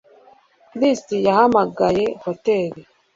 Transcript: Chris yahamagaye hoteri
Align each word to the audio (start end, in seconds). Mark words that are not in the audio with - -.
Chris 0.71 1.01
yahamagaye 1.25 2.05
hoteri 2.23 2.81